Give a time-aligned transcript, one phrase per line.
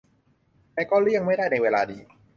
[0.73, 2.01] แต่ก็เลี่ยงไม่ได้ในเวลานี้